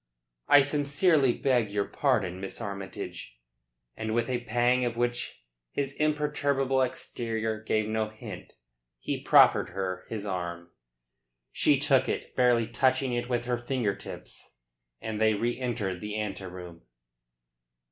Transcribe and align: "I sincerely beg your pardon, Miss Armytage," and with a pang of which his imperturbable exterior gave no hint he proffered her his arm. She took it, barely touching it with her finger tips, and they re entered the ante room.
"I 0.47 0.63
sincerely 0.63 1.31
beg 1.37 1.69
your 1.69 1.85
pardon, 1.85 2.41
Miss 2.41 2.59
Armytage," 2.59 3.37
and 3.95 4.15
with 4.15 4.31
a 4.31 4.39
pang 4.45 4.83
of 4.83 4.97
which 4.97 5.45
his 5.69 5.93
imperturbable 5.93 6.81
exterior 6.81 7.61
gave 7.61 7.87
no 7.87 8.09
hint 8.09 8.53
he 8.97 9.21
proffered 9.21 9.69
her 9.69 10.05
his 10.09 10.25
arm. 10.25 10.71
She 11.51 11.79
took 11.79 12.09
it, 12.09 12.35
barely 12.35 12.65
touching 12.65 13.13
it 13.13 13.29
with 13.29 13.45
her 13.45 13.57
finger 13.59 13.93
tips, 13.95 14.55
and 15.01 15.21
they 15.21 15.35
re 15.35 15.55
entered 15.59 16.01
the 16.01 16.15
ante 16.15 16.45
room. 16.47 16.81